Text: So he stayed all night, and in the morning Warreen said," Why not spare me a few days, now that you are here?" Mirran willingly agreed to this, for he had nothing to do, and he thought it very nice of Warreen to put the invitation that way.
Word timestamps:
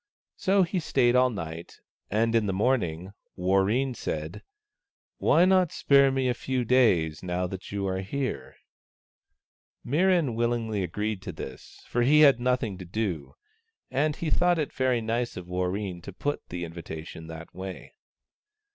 So 0.35 0.63
he 0.63 0.79
stayed 0.79 1.15
all 1.15 1.29
night, 1.29 1.79
and 2.09 2.33
in 2.33 2.47
the 2.47 2.53
morning 2.53 3.13
Warreen 3.37 3.93
said," 3.93 4.41
Why 5.19 5.45
not 5.45 5.71
spare 5.71 6.11
me 6.11 6.27
a 6.27 6.33
few 6.33 6.65
days, 6.65 7.21
now 7.21 7.45
that 7.45 7.71
you 7.71 7.85
are 7.85 7.99
here?" 8.01 8.55
Mirran 9.85 10.33
willingly 10.33 10.81
agreed 10.81 11.21
to 11.21 11.31
this, 11.31 11.85
for 11.87 12.01
he 12.01 12.21
had 12.21 12.39
nothing 12.39 12.79
to 12.79 12.85
do, 12.85 13.35
and 13.91 14.15
he 14.15 14.31
thought 14.31 14.57
it 14.57 14.73
very 14.73 15.01
nice 15.01 15.37
of 15.37 15.45
Warreen 15.45 16.01
to 16.01 16.11
put 16.11 16.49
the 16.49 16.65
invitation 16.65 17.27
that 17.27 17.53
way. 17.53 17.93